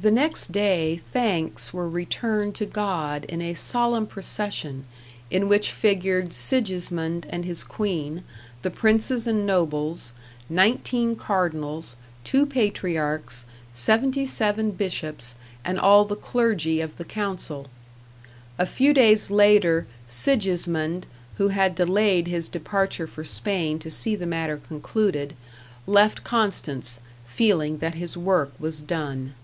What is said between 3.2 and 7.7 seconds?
in a solemn procession in which figured Sigismund and his